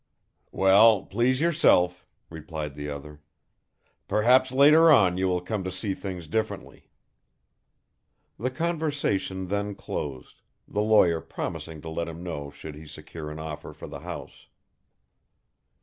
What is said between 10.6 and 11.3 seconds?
the lawyer